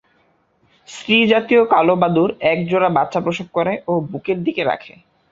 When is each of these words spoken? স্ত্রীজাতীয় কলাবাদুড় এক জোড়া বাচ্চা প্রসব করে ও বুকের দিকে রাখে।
স্ত্রীজাতীয় 0.89 1.63
কলাবাদুড় 1.73 2.31
এক 2.51 2.59
জোড়া 2.69 2.89
বাচ্চা 2.97 3.19
প্রসব 3.25 3.47
করে 3.53 3.73
ও 3.87 3.93
বুকের 4.09 4.37
দিকে 4.45 4.61
রাখে। 4.63 4.93